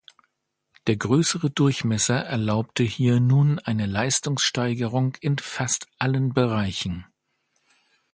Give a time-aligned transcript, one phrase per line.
[0.87, 7.05] Der größere Durchmesser erlaubte hier nun eine Leistungssteigerung in fast allen Bereichen.